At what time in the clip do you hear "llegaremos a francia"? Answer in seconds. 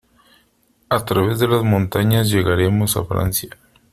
2.31-3.51